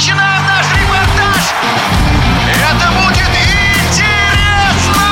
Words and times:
начинаем 0.00 0.42
наш 0.46 0.66
репортаж! 0.72 1.52
Это 2.48 2.90
будет 2.92 3.28
интересно! 3.84 5.02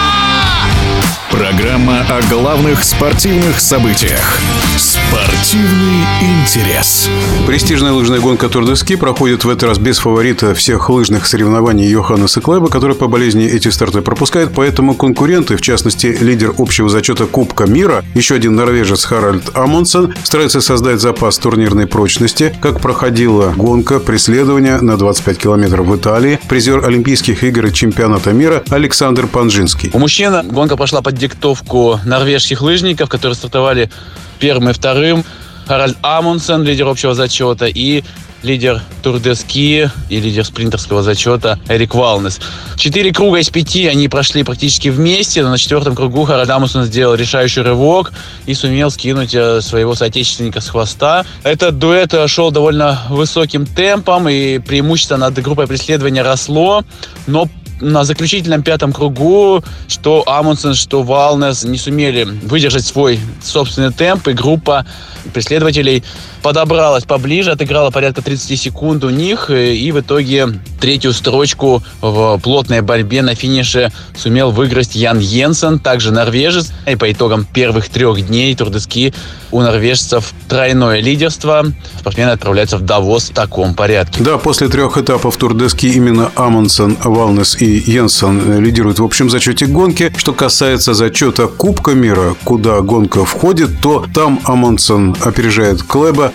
Программа 1.31 2.01
о 2.09 2.23
главных 2.31 2.83
спортивных 2.83 3.61
событиях. 3.61 4.41
Спортивный 4.89 6.03
интерес. 6.23 7.11
Престижная 7.47 7.93
лыжная 7.93 8.21
гонка 8.21 8.49
Тур 8.49 8.65
де 8.65 8.75
Ски 8.75 8.97
проходит 8.97 9.45
в 9.45 9.51
этот 9.51 9.65
раз 9.65 9.79
без 9.79 9.99
фаворита 9.99 10.55
всех 10.55 10.89
лыжных 10.89 11.27
соревнований 11.27 11.87
Йоханнеса 11.87 12.41
Клеба, 12.41 12.69
который 12.69 12.97
по 12.97 13.07
болезни 13.07 13.45
эти 13.45 13.69
старты 13.69 14.01
пропускает, 14.01 14.55
поэтому 14.55 14.95
конкуренты, 14.95 15.59
в 15.59 15.61
частности 15.61 16.07
лидер 16.07 16.55
общего 16.57 16.89
зачета 16.89 17.27
Кубка 17.27 17.67
мира, 17.67 18.03
еще 18.15 18.37
один 18.37 18.57
норвежец 18.57 19.05
Харальд 19.05 19.55
Амундсен, 19.55 20.15
старается 20.25 20.63
создать 20.63 21.03
запас 21.03 21.37
турнирной 21.37 21.87
прочности, 21.87 22.57
как 22.63 22.81
проходила 22.81 23.53
гонка 23.55 24.01
преследования 24.01 24.81
на 24.81 24.97
25 24.97 25.37
километров 25.37 25.87
в 25.87 25.97
Италии, 25.97 26.41
призер 26.49 26.83
Олимпийских 26.87 27.45
игр 27.45 27.67
и 27.67 27.75
чемпионата 27.75 28.33
мира 28.33 28.65
Александр 28.71 29.27
Панжинский. 29.27 29.91
У 29.93 29.99
мужчин 29.99 30.49
гонка 30.49 30.79
пошла 30.79 31.03
под 31.03 31.15
диктовку 31.17 32.01
норвежских 32.07 32.63
лыжников, 32.63 33.11
которые 33.11 33.37
стартовали 33.37 33.91
первым 34.39 34.71
и 34.71 34.73
вторым. 34.73 35.25
Харальд 35.67 35.97
Амундсен, 36.03 36.63
лидер 36.63 36.89
общего 36.89 37.15
зачета, 37.15 37.67
и 37.67 38.03
лидер 38.43 38.81
Тур 39.03 39.19
де 39.19 39.35
Ски 39.35 39.91
и 40.09 40.21
лидер 40.21 40.45
спринтерского 40.45 41.03
зачета 41.03 41.59
Эрик 41.69 41.95
Валнес. 41.95 42.41
Четыре 42.77 43.13
круга 43.13 43.39
из 43.39 43.51
пяти 43.51 43.87
они 43.87 44.09
прошли 44.09 44.45
практически 44.45 44.89
вместе, 44.89 45.43
но 45.43 45.51
на 45.51 45.59
четвертом 45.59 45.95
кругу 45.95 46.25
Харальд 46.25 46.51
Амундсен 46.51 46.85
сделал 46.85 47.15
решающий 47.15 47.63
рывок 47.63 48.13
и 48.47 48.55
сумел 48.55 48.91
скинуть 48.91 49.35
э, 49.35 49.61
своего 49.61 49.95
соотечественника 49.95 50.61
с 50.61 50.69
хвоста. 50.69 51.25
Этот 51.43 51.79
дуэт 51.79 52.15
э, 52.15 52.29
шел 52.29 52.51
довольно 52.51 53.03
высоким 53.11 53.67
темпом, 53.67 54.29
и 54.29 54.59
преимущество 54.59 55.17
над 55.17 55.35
группой 55.43 55.67
преследования 55.67 56.23
росло, 56.23 56.85
но 57.27 57.49
на 57.81 58.05
заключительном 58.05 58.63
пятом 58.63 58.93
кругу 58.93 59.63
что 59.89 60.25
Амундсен, 60.27 60.75
что 60.75 61.03
Валнес 61.03 61.65
не 61.65 61.79
сумели 61.79 62.25
выдержать 62.25 62.87
свой 62.87 63.19
собственный 63.43 63.93
темп, 63.93 64.29
и 64.29 64.33
группа 64.33 64.87
преследователей 65.33 66.05
подобралась 66.43 67.05
поближе, 67.05 67.53
отыграла 67.53 67.91
порядка 67.91 68.23
30 68.23 68.61
секунд 68.61 69.05
у 69.05 69.11
них, 69.11 69.51
э, 69.51 69.75
и 69.75 69.93
в 69.93 70.01
итоге 70.01 70.49
третью 70.81 71.13
строчку 71.13 71.83
в 72.01 72.39
плотной 72.39 72.81
борьбе 72.81 73.23
на 73.23 73.35
финише 73.35 73.93
сумел 74.17 74.51
выиграть 74.51 74.95
Ян 74.95 75.19
Йенсен, 75.19 75.79
также 75.79 76.13
норвежец. 76.13 76.73
И 76.87 76.97
по 76.97 77.11
итогам 77.11 77.45
первых 77.45 77.89
трех 77.89 78.27
дней 78.27 78.55
турдески 78.55 79.13
у 79.51 79.61
норвежцев 79.61 80.33
тройное 80.49 81.01
лидерство. 81.01 81.65
Спортсмены 81.99 82.31
отправляются 82.31 82.79
в 82.79 82.83
Давос 82.83 83.31
в 83.31 83.35
таком 83.35 83.75
порядке. 83.75 84.23
Да, 84.23 84.39
после 84.39 84.69
трех 84.69 84.97
этапов 84.99 85.37
Тур 85.37 85.55
де 85.55 85.69
Ски 85.69 85.89
именно 85.89 86.31
Амундсен, 86.35 86.97
Валнес 87.03 87.61
и 87.61 87.67
Йенсен 87.67 88.63
лидируют 88.63 88.99
в 88.99 89.05
общем 89.05 89.31
зачете 89.31 89.67
гонки. 89.67 90.13
Что 90.17 90.33
касается 90.33 90.95
зачета 90.95 91.47
Кубка 91.47 91.93
мира, 91.93 92.35
куда 92.45 92.81
гонка 92.81 93.25
входит, 93.25 93.81
то 93.81 94.05
там 94.15 94.41
Амундсен 94.45 95.17
опережает 95.21 95.83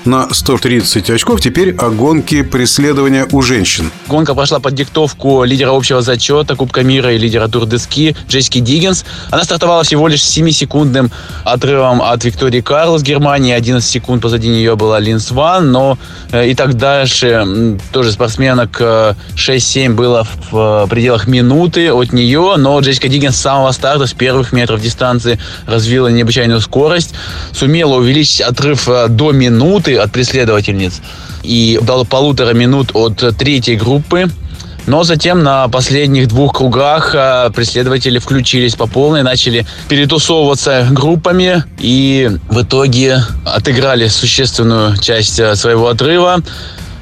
На 0.06 0.28
130 0.34 1.10
очков. 1.10 1.42
Теперь 1.42 1.76
о 1.76 1.90
гонке 1.90 2.44
преследования 2.44 3.28
у 3.32 3.42
женщин. 3.42 3.92
Гонка 4.08 4.34
пошла 4.36 4.60
под 4.60 4.74
диктовку 4.76 5.44
лидера 5.44 5.72
общего 5.76 6.02
зачета 6.02 6.56
Кубка 6.56 6.84
мира 6.84 7.14
и 7.14 7.18
лидера 7.18 7.48
Тур 7.48 7.66
де 7.66 7.78
Ски 7.78 8.16
Джессики 8.28 8.60
Диггинс. 8.60 9.06
Она 9.32 9.44
стартовала 9.44 9.84
всего 9.84 10.08
лишь 10.08 10.22
7-секундным 10.22 11.12
отрывом 11.44 12.02
от 12.02 12.24
Виктории 12.24 12.62
Карл 12.62 12.96
из 12.96 13.04
Германии. 13.04 13.54
11 13.54 13.88
секунд 13.88 14.22
позади 14.22 14.48
нее 14.48 14.76
была 14.76 15.00
Линс 15.00 15.32
Ван. 15.32 15.72
Но 15.72 15.98
э, 16.32 16.50
и 16.50 16.56
так 16.56 16.76
дальше 16.76 17.78
тоже 17.92 18.12
спортсменок 18.12 18.78
э, 18.80 19.14
6-7 19.36 19.94
было 19.94 20.28
в 20.52 20.86
э, 20.86 20.88
пределах 20.90 21.28
минуты 21.28 21.92
от 21.92 22.14
нее. 22.14 22.56
Но 22.58 22.80
Джессика 22.80 23.08
Диггинс 23.08 23.36
с 23.36 23.42
самого 23.42 23.72
старта, 23.72 24.08
с 24.08 24.14
первых 24.14 24.54
метров 24.54 24.82
дистанции 24.82 25.40
развила 25.66 26.08
необычайную 26.08 26.62
скорость. 26.62 27.14
Сумела 27.52 27.96
увеличить 27.96 28.42
отрыв 28.42 28.88
э, 28.88 29.08
до 29.08 29.32
минуты 29.32 29.83
от 29.88 30.12
преследовательниц. 30.12 31.02
И 31.44 31.80
до 31.82 32.04
полутора 32.06 32.54
минут 32.54 32.92
от 32.94 33.24
третьей 33.38 33.76
группы. 33.76 34.30
Но 34.86 35.04
затем 35.04 35.44
на 35.44 35.68
последних 35.70 36.28
двух 36.28 36.58
кругах 36.58 37.16
э, 37.16 37.52
преследователи 37.56 38.20
включились 38.20 38.76
по 38.76 38.86
полной, 38.86 39.24
начали 39.24 39.66
перетусовываться 39.88 40.88
группами 40.92 41.64
и 41.80 42.30
в 42.50 42.64
итоге 42.64 43.22
отыграли 43.46 44.08
существенную 44.08 44.98
часть 44.98 45.40
э, 45.40 45.56
своего 45.56 45.88
отрыва. 45.88 46.42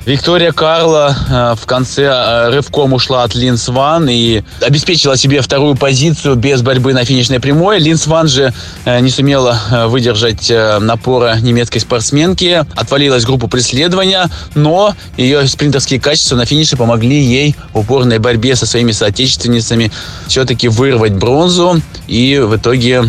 Виктория 0.03 0.51
Карла 0.51 1.15
э, 1.29 1.55
в 1.61 1.67
конце 1.67 2.05
э, 2.05 2.49
рывком 2.49 2.93
ушла 2.93 3.23
от 3.23 3.35
Линс 3.35 3.67
Ван 3.67 4.09
и 4.09 4.41
обеспечила 4.59 5.15
себе 5.15 5.41
вторую 5.41 5.75
позицию 5.75 6.35
без 6.35 6.63
борьбы 6.63 6.93
на 6.93 7.05
финишной 7.05 7.39
прямой. 7.39 7.77
Линс 7.77 8.07
Ван 8.07 8.27
же 8.27 8.51
э, 8.85 8.99
не 8.99 9.11
сумела 9.11 9.59
выдержать 9.89 10.51
напора 10.79 11.37
немецкой 11.39 11.79
спортсменки, 11.79 12.65
отвалилась 12.75 13.25
группу 13.25 13.47
преследования, 13.47 14.27
но 14.55 14.95
ее 15.17 15.47
спринтерские 15.47 16.01
качества 16.01 16.35
на 16.35 16.45
финише 16.47 16.77
помогли 16.77 17.21
ей 17.21 17.55
в 17.71 17.79
упорной 17.79 18.17
борьбе 18.17 18.55
со 18.55 18.65
своими 18.65 18.93
соотечественницами 18.93 19.91
все-таки 20.25 20.67
вырвать 20.67 21.13
бронзу. 21.13 21.79
И 22.07 22.39
в 22.43 22.55
итоге 22.55 23.03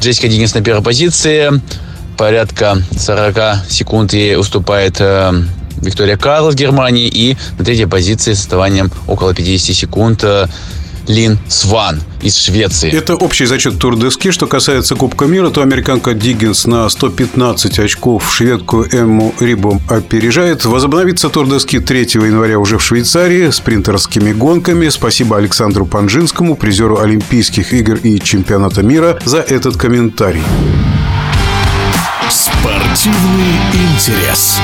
Джессика 0.00 0.28
Диггинс 0.28 0.54
на 0.54 0.62
первой 0.62 0.82
позиции, 0.82 1.60
порядка 2.16 2.78
40 2.96 3.68
секунд 3.68 4.12
ей 4.12 4.36
уступает 4.36 5.00
Виктория 5.80 6.16
Карл 6.16 6.48
из 6.48 6.54
Германии 6.54 7.08
и 7.08 7.36
на 7.58 7.64
третьей 7.64 7.86
позиции 7.86 8.32
с 8.32 8.40
отставанием 8.40 8.90
около 9.06 9.34
50 9.34 9.76
секунд 9.76 10.24
э, 10.24 10.46
Лин 11.08 11.38
Сван 11.48 12.00
из 12.20 12.36
Швеции. 12.36 12.90
Это 12.90 13.14
общий 13.14 13.46
зачет 13.46 13.78
Тур 13.78 13.96
де 13.96 14.10
Ски. 14.10 14.30
Что 14.30 14.46
касается 14.46 14.96
Кубка 14.96 15.26
мира, 15.26 15.50
то 15.50 15.62
американка 15.62 16.14
Диггинс 16.14 16.66
на 16.66 16.88
115 16.88 17.78
очков 17.78 18.34
шведку 18.34 18.84
Эмму 18.90 19.34
Рибом 19.40 19.80
опережает. 19.88 20.64
Возобновится 20.64 21.28
Тур 21.28 21.48
де 21.48 21.60
Ски 21.60 21.80
3 21.80 22.00
января 22.14 22.58
уже 22.58 22.78
в 22.78 22.82
Швейцарии 22.82 23.50
спринтерскими 23.50 24.32
гонками. 24.32 24.88
Спасибо 24.88 25.36
Александру 25.36 25.86
Панжинскому, 25.86 26.56
призеру 26.56 26.98
Олимпийских 26.98 27.72
игр 27.72 27.96
и 28.02 28.18
чемпионата 28.18 28.82
мира, 28.82 29.18
за 29.24 29.38
этот 29.38 29.76
комментарий. 29.76 30.42
Спортивный 32.28 33.54
интерес. 33.72 34.58